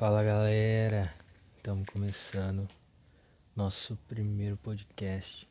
Fala 0.00 0.24
galera, 0.24 1.12
estamos 1.58 1.86
começando 1.90 2.66
nosso 3.54 3.98
primeiro 4.08 4.56
podcast. 4.56 5.46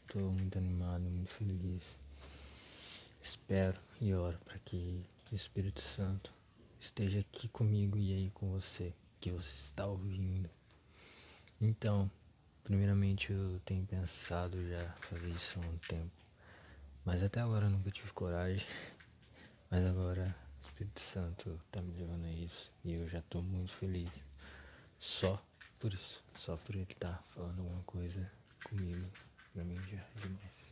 Estou 0.00 0.22
muito 0.32 0.58
animado, 0.58 1.02
muito 1.02 1.30
feliz. 1.30 1.84
Espero 3.22 3.78
e 4.00 4.12
oro 4.12 4.36
para 4.44 4.58
que 4.58 5.06
o 5.30 5.36
Espírito 5.36 5.80
Santo 5.80 6.32
esteja 6.80 7.20
aqui 7.20 7.46
comigo 7.46 7.96
e 7.96 8.12
aí 8.12 8.30
com 8.34 8.50
você, 8.50 8.92
que 9.20 9.30
você 9.30 9.66
está 9.66 9.86
ouvindo. 9.86 10.50
Então, 11.60 12.10
primeiramente 12.64 13.30
eu 13.30 13.60
tenho 13.64 13.86
pensado 13.86 14.68
já 14.68 14.84
fazer 15.02 15.28
isso 15.28 15.60
há 15.60 15.64
um 15.64 15.78
tempo, 15.78 16.10
mas 17.04 17.22
até 17.22 17.38
agora 17.38 17.66
eu 17.66 17.70
nunca 17.70 17.92
tive 17.92 18.10
coragem. 18.10 18.66
Mas 19.70 19.86
agora 19.86 20.34
Espírito 20.60 20.98
Santo 20.98 21.60
tá 21.70 21.80
me 21.80 21.92
levando 21.92 22.24
a 22.24 22.31
isso 22.42 22.70
e 22.84 22.92
eu 22.92 23.08
já 23.08 23.22
tô 23.22 23.40
muito 23.40 23.72
feliz. 23.72 24.10
Só 24.98 25.42
por 25.78 25.92
isso, 25.92 26.22
só 26.36 26.56
por 26.56 26.74
ele 26.74 26.84
estar 26.84 27.18
tá 27.18 27.24
falando 27.30 27.60
alguma 27.60 27.82
coisa 27.82 28.30
comigo, 28.64 29.04
pra 29.52 29.64
mim 29.64 29.76
já 29.90 29.98
é 29.98 30.06
demais. 30.20 30.62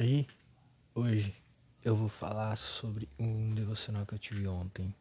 E 0.00 0.26
hoje 0.94 1.34
eu 1.84 1.94
vou 1.94 2.08
falar 2.08 2.56
sobre 2.56 3.08
um 3.18 3.54
devocional 3.54 4.06
que 4.06 4.14
eu 4.14 4.18
tive 4.18 4.46
ontem, 4.48 4.94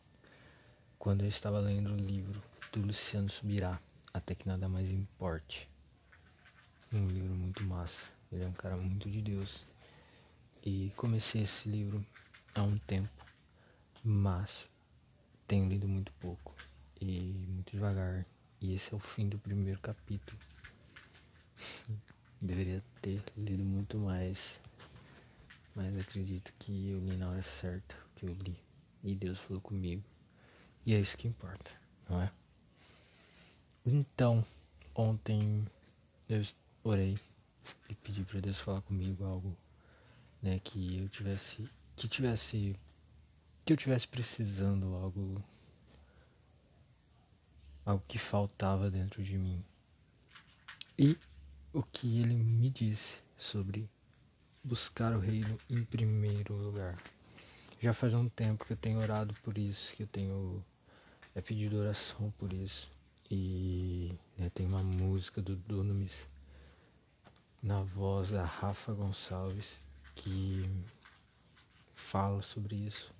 quando 0.99 1.21
eu 1.21 1.29
estava 1.29 1.59
lendo 1.59 1.91
o 1.93 1.97
livro 1.97 2.41
do 2.71 2.81
Luciano 2.81 3.29
Subirá, 3.29 3.79
Até 4.13 4.35
que 4.35 4.47
Nada 4.47 4.69
Mais 4.69 4.89
Importe. 4.89 5.69
Um 6.93 7.07
livro 7.07 7.33
muito 7.33 7.63
massa, 7.63 8.03
ele 8.31 8.43
é 8.43 8.47
um 8.47 8.53
cara 8.53 8.77
muito 8.77 9.09
de 9.09 9.21
Deus. 9.21 9.63
E 10.63 10.91
comecei 10.95 11.43
esse 11.43 11.67
livro 11.67 12.05
há 12.53 12.61
um 12.61 12.77
tempo 12.77 13.31
mas 14.03 14.69
tenho 15.51 15.67
lido 15.67 15.85
muito 15.85 16.13
pouco 16.13 16.55
e 17.01 17.45
muito 17.49 17.73
devagar. 17.73 18.25
E 18.61 18.73
esse 18.73 18.93
é 18.93 18.95
o 18.95 18.99
fim 18.99 19.27
do 19.27 19.37
primeiro 19.37 19.81
capítulo. 19.81 20.39
Deveria 22.39 22.81
ter 23.01 23.21
lido 23.35 23.61
muito 23.61 23.97
mais, 23.97 24.61
mas 25.75 25.99
acredito 25.99 26.53
que 26.57 26.91
eu 26.91 26.99
li 26.99 27.17
na 27.17 27.29
hora 27.29 27.41
certa 27.41 27.93
o 27.95 28.15
que 28.15 28.25
eu 28.25 28.33
li. 28.33 28.57
E 29.03 29.13
Deus 29.13 29.39
falou 29.39 29.61
comigo. 29.61 30.01
E 30.85 30.93
é 30.93 31.01
isso 31.01 31.17
que 31.17 31.27
importa, 31.27 31.69
não 32.09 32.21
é? 32.21 32.31
Então, 33.85 34.45
ontem 34.95 35.67
eu 36.29 36.41
orei 36.81 37.19
e 37.89 37.95
pedi 37.95 38.23
para 38.23 38.39
Deus 38.39 38.57
falar 38.61 38.81
comigo 38.83 39.25
algo, 39.25 39.53
né, 40.41 40.61
que 40.63 40.97
eu 40.97 41.09
tivesse 41.09 41.67
que 41.97 42.07
tivesse 42.07 42.73
que 43.65 43.73
eu 43.73 43.77
tivesse 43.77 44.07
precisando 44.07 44.95
algo 44.95 45.43
algo 47.85 48.03
que 48.07 48.17
faltava 48.17 48.89
dentro 48.89 49.23
de 49.23 49.37
mim. 49.37 49.63
E 50.97 51.17
o 51.73 51.81
que 51.81 52.19
ele 52.19 52.35
me 52.35 52.69
disse 52.69 53.17
sobre 53.37 53.89
buscar 54.63 55.13
o 55.13 55.19
reino 55.19 55.57
em 55.69 55.83
primeiro 55.83 56.55
lugar. 56.55 56.95
Já 57.79 57.93
faz 57.93 58.13
um 58.13 58.29
tempo 58.29 58.65
que 58.65 58.73
eu 58.73 58.77
tenho 58.77 58.99
orado 58.99 59.33
por 59.41 59.57
isso, 59.57 59.93
que 59.95 60.03
eu 60.03 60.07
tenho 60.07 60.63
é 61.33 61.41
pedido 61.41 61.79
oração 61.79 62.31
por 62.37 62.53
isso. 62.53 62.91
E 63.29 64.13
né, 64.37 64.49
tem 64.53 64.65
uma 64.65 64.83
música 64.83 65.41
do 65.41 65.55
Dunamis 65.55 66.13
na 67.63 67.81
voz 67.81 68.29
da 68.29 68.43
Rafa 68.43 68.93
Gonçalves 68.93 69.81
que 70.15 70.69
fala 71.95 72.41
sobre 72.41 72.75
isso 72.75 73.11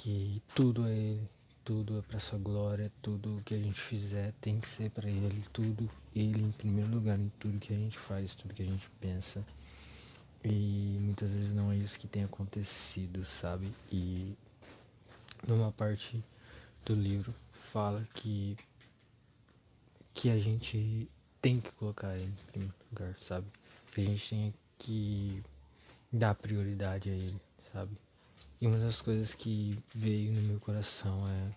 que 0.00 0.42
tudo 0.54 0.86
é 0.86 0.96
Ele, 0.96 1.28
tudo 1.62 1.98
é 1.98 2.02
para 2.02 2.18
Sua 2.18 2.38
glória, 2.38 2.90
tudo 3.02 3.42
que 3.44 3.54
a 3.54 3.58
gente 3.58 3.78
fizer 3.78 4.32
tem 4.40 4.58
que 4.58 4.66
ser 4.66 4.88
para 4.88 5.10
Ele, 5.10 5.44
tudo 5.52 5.90
Ele 6.16 6.42
em 6.42 6.52
primeiro 6.52 6.90
lugar 6.90 7.20
em 7.20 7.30
tudo 7.38 7.60
que 7.60 7.74
a 7.74 7.76
gente 7.76 7.98
faz, 7.98 8.34
tudo 8.34 8.54
que 8.54 8.62
a 8.62 8.66
gente 8.66 8.88
pensa. 8.98 9.44
E 10.42 10.96
muitas 11.02 11.30
vezes 11.30 11.52
não 11.52 11.70
é 11.70 11.76
isso 11.76 11.98
que 11.98 12.08
tem 12.08 12.24
acontecido, 12.24 13.26
sabe? 13.26 13.70
E 13.92 14.34
numa 15.46 15.70
parte 15.70 16.24
do 16.86 16.94
livro 16.94 17.34
fala 17.70 18.02
que 18.14 18.56
que 20.14 20.30
a 20.30 20.40
gente 20.40 21.10
tem 21.42 21.60
que 21.60 21.70
colocar 21.72 22.16
ele 22.16 22.24
em 22.24 22.46
primeiro 22.46 22.74
lugar, 22.90 23.14
sabe? 23.18 23.46
Que 23.92 24.00
a 24.00 24.04
gente 24.04 24.30
tem 24.30 24.54
que 24.78 25.42
dar 26.10 26.34
prioridade 26.34 27.10
a 27.10 27.12
ele, 27.12 27.40
sabe? 27.70 27.94
E 28.60 28.66
uma 28.66 28.78
das 28.78 29.00
coisas 29.00 29.32
que 29.32 29.82
veio 29.94 30.32
no 30.34 30.42
meu 30.42 30.60
coração 30.60 31.26
é 31.26 31.54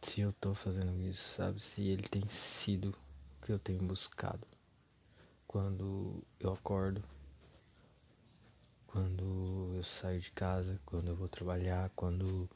se 0.00 0.22
eu 0.22 0.32
tô 0.32 0.54
fazendo 0.54 0.98
isso, 1.02 1.36
sabe? 1.36 1.60
Se 1.60 1.82
ele 1.82 2.08
tem 2.08 2.26
sido 2.26 2.88
o 2.88 3.44
que 3.44 3.52
eu 3.52 3.58
tenho 3.58 3.82
buscado. 3.82 4.46
Quando 5.46 6.24
eu 6.40 6.54
acordo, 6.54 7.02
quando 8.86 9.74
eu 9.74 9.82
saio 9.82 10.20
de 10.20 10.30
casa, 10.30 10.80
quando 10.86 11.08
eu 11.08 11.16
vou 11.16 11.28
trabalhar, 11.28 11.90
quando 11.94 12.48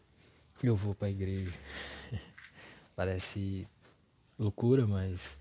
eu 0.62 0.75
vou 0.75 0.95
para 0.95 1.09
a 1.09 1.11
igreja. 1.11 1.53
Parece 2.97 3.69
loucura, 4.39 4.87
mas 4.87 5.37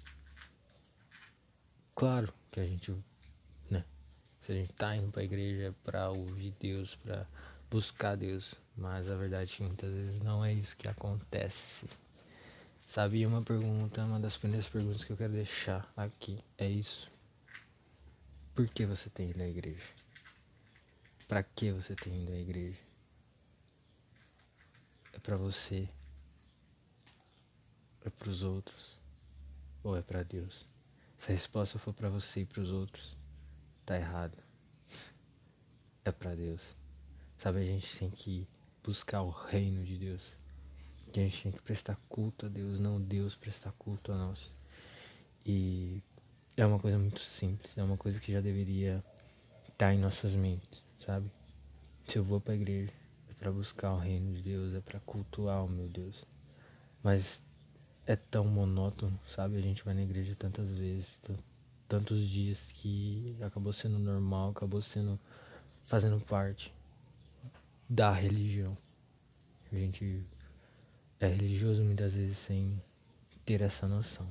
claro 1.95 2.33
que 2.51 2.59
a 2.59 2.65
gente 2.65 2.93
se 4.45 4.51
a 4.51 4.55
gente 4.55 4.73
tá 4.73 4.95
indo 4.95 5.11
pra 5.11 5.23
igreja 5.23 5.73
pra 5.83 6.09
ouvir 6.09 6.53
Deus, 6.59 6.93
pra 6.93 7.25
buscar 7.69 8.15
Deus. 8.15 8.53
Mas 8.77 9.11
a 9.11 9.15
verdade 9.15 9.51
é 9.51 9.57
que 9.57 9.63
muitas 9.63 9.91
vezes 9.91 10.21
não 10.21 10.45
é 10.45 10.53
isso 10.53 10.77
que 10.77 10.87
acontece. 10.87 11.89
Sabe, 12.85 13.25
uma 13.25 13.41
pergunta, 13.41 14.05
uma 14.05 14.19
das 14.19 14.37
primeiras 14.37 14.69
perguntas 14.69 15.03
que 15.03 15.11
eu 15.11 15.17
quero 15.17 15.33
deixar 15.33 15.91
aqui 15.97 16.37
é 16.59 16.69
isso. 16.69 17.11
Por 18.53 18.67
que 18.67 18.85
você 18.85 19.09
tem 19.09 19.31
ido 19.31 19.41
à 19.41 19.47
igreja? 19.47 19.89
Para 21.27 21.41
que 21.41 21.71
você 21.71 21.95
tem 21.95 22.21
ido 22.21 22.31
à 22.31 22.37
igreja? 22.37 22.79
É 25.11 25.17
para 25.17 25.37
você? 25.37 25.89
É 28.05 28.11
para 28.11 28.29
os 28.29 28.43
outros? 28.43 28.99
Ou 29.83 29.97
é 29.97 30.03
para 30.03 30.21
Deus? 30.21 30.67
Se 31.17 31.31
a 31.31 31.33
resposta 31.33 31.79
for 31.79 31.95
para 31.95 32.09
você 32.09 32.41
e 32.41 32.45
para 32.45 32.61
os 32.61 32.71
outros, 32.71 33.17
tá 33.85 33.95
errado. 33.95 34.37
É 36.03 36.11
para 36.11 36.35
Deus. 36.35 36.75
Sabe, 37.37 37.59
a 37.59 37.63
gente 37.63 37.97
tem 37.97 38.09
que 38.09 38.47
buscar 38.83 39.21
o 39.21 39.29
reino 39.29 39.83
de 39.85 39.97
Deus. 39.97 40.37
Que 41.11 41.19
a 41.19 41.23
gente 41.23 41.43
tem 41.43 41.51
que 41.51 41.61
prestar 41.61 41.97
culto 42.09 42.47
a 42.47 42.49
Deus, 42.49 42.79
não 42.79 42.99
Deus 42.99 43.35
prestar 43.35 43.71
culto 43.73 44.11
a 44.11 44.15
nós. 44.15 44.53
E 45.45 46.01
é 46.57 46.65
uma 46.65 46.79
coisa 46.79 46.97
muito 46.97 47.19
simples, 47.19 47.77
é 47.77 47.83
uma 47.83 47.97
coisa 47.97 48.19
que 48.19 48.31
já 48.31 48.41
deveria 48.41 49.03
estar 49.69 49.93
em 49.93 49.99
nossas 49.99 50.35
mentes, 50.35 50.85
sabe? 50.99 51.29
Se 52.07 52.17
eu 52.17 52.23
vou 52.23 52.39
para 52.41 52.53
a 52.53 52.55
igreja, 52.55 52.91
é 53.29 53.33
para 53.33 53.51
buscar 53.51 53.93
o 53.93 53.99
reino 53.99 54.33
de 54.33 54.41
Deus, 54.41 54.73
é 54.73 54.81
para 54.81 54.99
cultuar 55.01 55.63
o 55.63 55.69
meu 55.69 55.87
Deus. 55.87 56.25
Mas 57.03 57.43
é 58.05 58.15
tão 58.15 58.45
monótono, 58.45 59.19
sabe? 59.27 59.57
A 59.57 59.61
gente 59.61 59.83
vai 59.83 59.93
na 59.93 60.01
igreja 60.01 60.35
tantas 60.35 60.69
vezes, 60.77 61.19
tantos 61.87 62.27
dias 62.27 62.69
que 62.73 63.37
acabou 63.41 63.71
sendo 63.71 63.99
normal, 63.99 64.51
acabou 64.51 64.81
sendo 64.81 65.19
fazendo 65.83 66.19
parte 66.19 66.73
da 67.87 68.11
religião. 68.11 68.77
A 69.71 69.75
gente 69.75 70.25
é 71.19 71.27
religioso 71.27 71.83
muitas 71.83 72.15
vezes 72.15 72.37
sem 72.37 72.81
ter 73.45 73.61
essa 73.61 73.87
noção. 73.87 74.27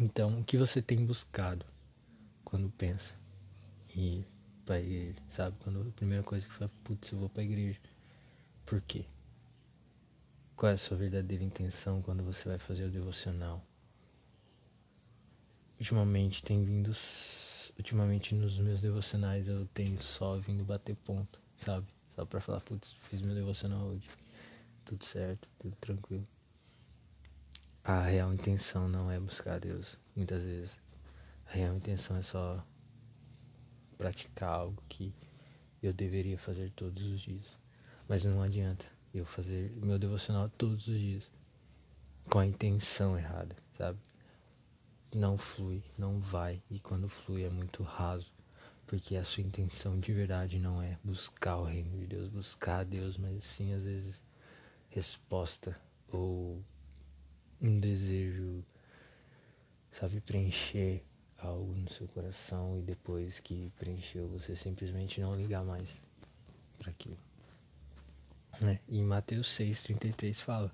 Então, 0.00 0.40
o 0.40 0.44
que 0.44 0.56
você 0.56 0.80
tem 0.80 1.04
buscado 1.04 1.66
quando 2.44 2.70
pensa 2.70 3.14
em 3.94 4.20
ir 4.20 4.26
pra 4.64 4.78
igreja, 4.78 5.22
sabe? 5.28 5.56
Quando 5.60 5.88
a 5.88 5.92
primeira 5.92 6.22
coisa 6.22 6.46
que 6.46 6.54
fala, 6.54 6.70
putz, 6.84 7.10
eu 7.10 7.18
vou 7.18 7.28
pra 7.28 7.42
igreja. 7.42 7.80
Por 8.64 8.80
quê? 8.82 9.04
Qual 10.54 10.70
é 10.70 10.74
a 10.74 10.78
sua 10.78 10.96
verdadeira 10.96 11.42
intenção 11.42 12.02
quando 12.02 12.22
você 12.22 12.48
vai 12.48 12.58
fazer 12.58 12.84
o 12.84 12.90
devocional? 12.90 13.64
Ultimamente 15.78 16.42
tem 16.42 16.64
vindo. 16.64 16.90
Ultimamente 17.76 18.34
nos 18.34 18.58
meus 18.58 18.80
devocionais 18.80 19.46
eu 19.46 19.64
tenho 19.66 20.00
só 20.00 20.36
vindo 20.36 20.64
bater 20.64 20.96
ponto, 20.96 21.40
sabe? 21.56 21.86
Só 22.14 22.24
pra 22.24 22.40
falar, 22.40 22.60
putz, 22.60 22.96
fiz 23.02 23.20
meu 23.20 23.34
devocional 23.34 23.86
hoje. 23.86 24.08
Tudo 24.84 25.04
certo, 25.04 25.48
tudo 25.58 25.76
tranquilo. 25.76 26.26
A 27.84 28.02
real 28.02 28.34
intenção 28.34 28.88
não 28.88 29.10
é 29.10 29.20
buscar 29.20 29.60
Deus, 29.60 29.96
muitas 30.16 30.42
vezes. 30.42 30.76
A 31.46 31.52
real 31.52 31.76
intenção 31.76 32.16
é 32.16 32.22
só 32.22 32.62
praticar 33.96 34.50
algo 34.50 34.82
que 34.88 35.14
eu 35.82 35.92
deveria 35.92 36.36
fazer 36.36 36.70
todos 36.72 37.04
os 37.06 37.20
dias. 37.20 37.56
Mas 38.08 38.24
não 38.24 38.42
adianta 38.42 38.84
eu 39.14 39.24
fazer 39.24 39.70
meu 39.76 39.98
devocional 39.98 40.50
todos 40.50 40.88
os 40.88 40.98
dias 40.98 41.30
com 42.28 42.40
a 42.40 42.46
intenção 42.46 43.16
errada, 43.16 43.56
sabe? 43.76 43.98
Não 45.14 45.38
flui, 45.38 45.82
não 45.96 46.20
vai. 46.20 46.62
E 46.70 46.78
quando 46.78 47.08
flui 47.08 47.44
é 47.44 47.50
muito 47.50 47.82
raso. 47.82 48.30
Porque 48.86 49.16
a 49.16 49.24
sua 49.24 49.42
intenção 49.42 49.98
de 49.98 50.12
verdade 50.12 50.58
não 50.58 50.80
é 50.80 50.98
buscar 51.04 51.58
o 51.58 51.64
reino 51.64 51.90
de 51.98 52.06
Deus, 52.06 52.28
buscar 52.28 52.80
a 52.80 52.84
Deus, 52.84 53.18
mas 53.18 53.44
sim 53.44 53.74
às 53.74 53.82
vezes 53.82 54.22
resposta 54.88 55.78
ou 56.10 56.64
um 57.60 57.78
desejo, 57.78 58.64
sabe, 59.90 60.22
preencher 60.22 61.04
algo 61.36 61.74
no 61.74 61.90
seu 61.90 62.08
coração 62.08 62.78
e 62.78 62.82
depois 62.82 63.38
que 63.40 63.70
preencheu 63.78 64.26
você 64.26 64.56
simplesmente 64.56 65.20
não 65.20 65.36
ligar 65.36 65.62
mais 65.64 65.88
para 66.78 66.90
aquilo. 66.90 67.18
Né? 68.58 68.80
E 68.88 68.98
em 68.98 69.04
Mateus 69.04 69.48
6,33 69.48 70.34
fala: 70.36 70.72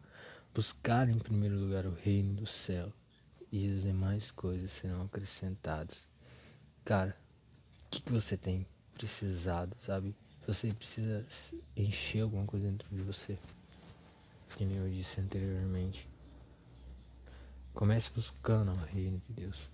Buscar 0.55 1.09
em 1.09 1.19
primeiro 1.19 1.59
lugar 1.59 1.85
o 1.85 1.95
reino 1.95 2.35
do 2.35 2.47
céu 2.47 2.93
e 3.55 3.71
as 3.71 3.85
demais 3.85 4.33
coisas 4.33 4.73
serão 4.73 5.03
acrescentadas. 5.03 5.97
Cara, 6.85 7.17
o 7.85 7.89
que, 7.89 8.03
que 8.03 8.11
você 8.11 8.37
tem 8.37 8.67
precisado, 8.95 9.77
sabe? 9.79 10.13
Você 10.45 10.73
precisa 10.73 11.25
encher 11.77 12.23
alguma 12.23 12.45
coisa 12.47 12.67
dentro 12.67 12.89
de 12.91 13.01
você. 13.01 13.39
Que 14.57 14.65
nem 14.65 14.77
eu 14.79 14.91
disse 14.91 15.21
anteriormente. 15.21 16.09
Comece 17.73 18.11
buscando 18.13 18.73
o 18.73 18.87
reino 18.87 19.23
de 19.29 19.43
Deus. 19.43 19.71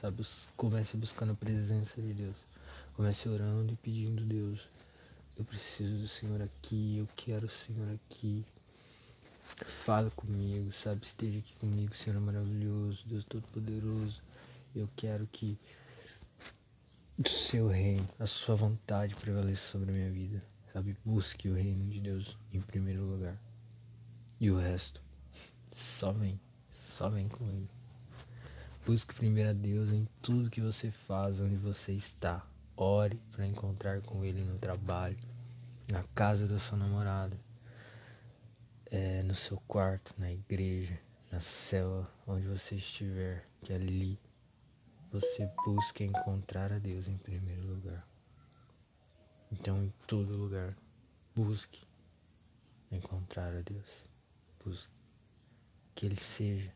Sabe? 0.00 0.26
Comece 0.56 0.96
buscando 0.96 1.32
a 1.32 1.36
presença 1.36 2.00
de 2.00 2.14
Deus. 2.14 2.36
Comece 2.96 3.28
orando 3.28 3.74
e 3.74 3.76
pedindo 3.76 4.24
Deus. 4.24 4.70
Eu 5.36 5.44
preciso 5.44 5.98
do 5.98 6.08
Senhor 6.08 6.40
aqui, 6.40 6.96
eu 6.96 7.06
quero 7.14 7.44
o 7.44 7.50
Senhor 7.50 7.94
aqui. 7.94 8.42
Fala 9.84 10.10
comigo, 10.10 10.72
sabe? 10.72 11.04
Esteja 11.04 11.38
aqui 11.38 11.56
comigo, 11.58 11.94
Senhor 11.94 12.20
maravilhoso, 12.20 13.04
Deus 13.06 13.24
Todo-Poderoso. 13.24 14.20
Eu 14.74 14.88
quero 14.96 15.26
que 15.26 15.58
o 17.18 17.28
seu 17.28 17.68
reino, 17.68 18.08
a 18.18 18.26
sua 18.26 18.54
vontade 18.54 19.14
prevaleça 19.14 19.62
sobre 19.72 19.90
a 19.90 19.94
minha 19.94 20.10
vida. 20.10 20.42
Sabe? 20.72 20.96
Busque 21.04 21.48
o 21.48 21.54
reino 21.54 21.86
de 21.86 22.00
Deus 22.00 22.36
em 22.52 22.60
primeiro 22.60 23.02
lugar. 23.02 23.36
E 24.40 24.50
o 24.50 24.58
resto, 24.58 25.02
só 25.72 26.12
vem, 26.12 26.40
só 26.70 27.08
vem 27.08 27.28
com 27.28 27.44
ele. 27.50 27.68
Busque 28.86 29.14
primeiro 29.14 29.50
a 29.50 29.52
Deus 29.52 29.92
em 29.92 30.08
tudo 30.22 30.48
que 30.48 30.60
você 30.60 30.90
faz, 30.90 31.40
onde 31.40 31.56
você 31.56 31.92
está. 31.92 32.46
Ore 32.76 33.20
para 33.32 33.46
encontrar 33.46 34.00
com 34.00 34.24
Ele 34.24 34.42
no 34.44 34.56
trabalho, 34.56 35.16
na 35.90 36.04
casa 36.14 36.46
da 36.46 36.58
sua 36.58 36.78
namorada, 36.78 37.36
é, 38.90 39.22
no 39.22 39.34
seu 39.34 39.58
quarto, 39.60 40.14
na 40.18 40.32
igreja, 40.32 40.98
na 41.30 41.40
cela, 41.40 42.10
onde 42.26 42.46
você 42.46 42.76
estiver, 42.76 43.46
que 43.62 43.72
ali 43.72 44.18
você 45.10 45.50
busque 45.64 46.04
encontrar 46.04 46.72
a 46.72 46.78
Deus 46.78 47.08
em 47.08 47.16
primeiro 47.16 47.66
lugar. 47.66 48.06
Então, 49.50 49.82
em 49.82 49.92
todo 50.06 50.36
lugar, 50.36 50.76
busque 51.34 51.86
encontrar 52.90 53.54
a 53.56 53.62
Deus. 53.62 54.06
Busque 54.64 54.92
que 55.94 56.06
Ele 56.06 56.20
seja 56.20 56.72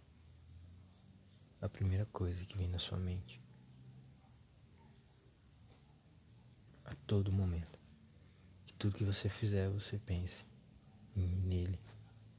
a 1.60 1.68
primeira 1.68 2.06
coisa 2.06 2.44
que 2.44 2.56
vem 2.56 2.68
na 2.68 2.78
sua 2.78 2.98
mente. 2.98 3.40
A 6.84 6.94
todo 7.06 7.30
momento. 7.30 7.78
Que 8.66 8.72
tudo 8.74 8.96
que 8.96 9.04
você 9.04 9.28
fizer, 9.28 9.68
você 9.68 9.98
pense 9.98 10.44
nele, 11.14 11.78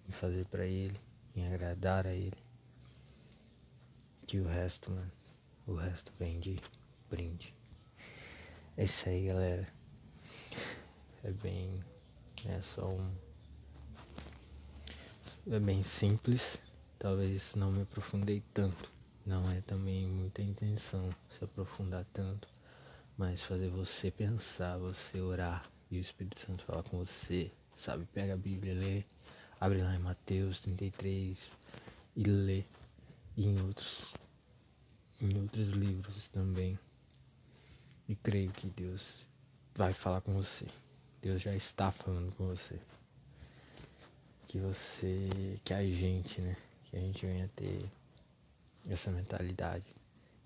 em 0.08 0.12
fazer 0.12 0.46
para 0.46 0.66
ele, 0.66 1.00
em 1.36 1.46
agradar 1.46 2.06
a 2.08 2.14
ele. 2.14 2.38
Que 4.26 4.40
o 4.40 4.48
resto, 4.48 4.92
mano, 4.92 5.12
o 5.68 5.76
resto 5.76 6.12
vem 6.18 6.40
de 6.40 6.58
brinde. 7.10 7.54
É 8.76 8.86
isso 8.86 9.08
aí, 9.08 9.28
galera. 9.28 9.68
É 11.24 11.32
bem. 11.32 11.84
É 12.46 12.62
só 12.62 12.88
um. 12.88 13.12
É 15.52 15.60
bem 15.60 15.84
simples. 15.84 16.58
Talvez 16.98 17.56
não 17.56 17.72
me 17.72 17.82
aprofundei 17.82 18.42
tanto. 18.54 18.90
Não 19.26 19.50
é 19.52 19.62
também 19.62 20.06
muita 20.06 20.42
intenção 20.42 21.10
se 21.30 21.42
aprofundar 21.44 22.06
tanto, 22.12 22.46
mas 23.18 23.42
fazer 23.42 23.70
você 23.70 24.12
pensar, 24.12 24.78
você 24.78 25.22
orar 25.22 25.66
e 25.90 25.98
o 25.98 26.02
Espírito 26.02 26.42
Santo 26.42 26.66
falar 26.66 26.84
com 26.84 26.98
você, 26.98 27.50
sabe? 27.78 28.06
Pega 28.14 28.34
a 28.34 28.38
Bíblia, 28.38 28.74
lê, 28.74 29.06
abre 29.63 29.81
lá 29.81 29.95
em 29.95 30.00
Mateus 30.00 30.60
33 30.60 31.51
e 32.18 32.24
lê 32.25 32.65
e 33.38 33.48
em 33.48 33.62
outros 33.62 34.13
em 35.21 35.39
outros 35.39 35.69
livros 35.69 36.27
também. 36.27 36.77
E 38.10 38.13
creio 38.13 38.51
que 38.51 38.68
Deus 38.68 39.25
vai 39.74 39.94
falar 39.94 40.19
com 40.19 40.33
você. 40.33 40.68
Deus 41.21 41.42
já 41.42 41.56
está 41.56 41.92
falando 41.92 42.36
com 42.36 42.45
você. 42.45 42.77
Que 44.50 44.60
você, 44.60 45.57
que 45.63 45.74
a 45.74 45.81
gente, 45.81 46.42
né? 46.42 46.57
Que 46.89 46.98
a 46.98 47.00
gente 47.00 47.25
venha 47.25 47.50
ter 47.56 47.89
essa 48.89 49.12
mentalidade 49.12 49.86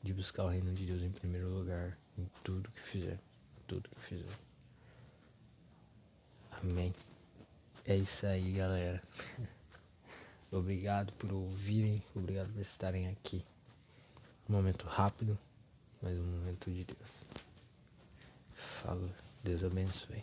de 0.04 0.14
buscar 0.14 0.44
o 0.44 0.50
reino 0.50 0.72
de 0.76 0.86
Deus 0.86 1.02
em 1.02 1.10
primeiro 1.10 1.50
lugar 1.50 1.98
em 2.16 2.30
tudo 2.44 2.70
que 2.70 2.82
fizer, 2.82 3.20
tudo 3.66 3.90
que 3.90 4.00
fizer. 4.00 4.38
Amém. 6.62 6.94
É 7.88 7.96
isso 7.96 8.26
aí, 8.26 8.52
galera. 8.52 9.02
obrigado 10.52 11.14
por 11.14 11.32
ouvirem, 11.32 12.04
obrigado 12.14 12.52
por 12.52 12.60
estarem 12.60 13.08
aqui. 13.08 13.46
Um 14.50 14.54
momento 14.54 14.86
rápido, 14.86 15.40
mas 16.02 16.18
um 16.20 16.26
momento 16.26 16.70
de 16.70 16.84
Deus. 16.84 17.26
Fala, 18.54 19.10
Deus 19.42 19.64
abençoe. 19.64 20.22